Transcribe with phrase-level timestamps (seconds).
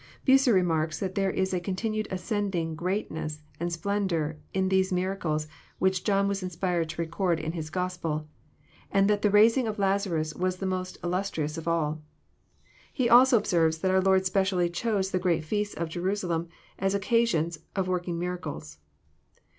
[0.25, 5.45] Bucer remarks that there is a continually ascending greatness and splendour in those miracles
[5.77, 8.27] which John was inspired to re cord in his Gospel,
[8.89, 12.01] and that the raising of Lazarus was the most illustrious of all.
[12.91, 16.47] He also observes that our Lord specially chose the great feasts at Jerusalem
[16.79, 18.79] as occasions of working miracles.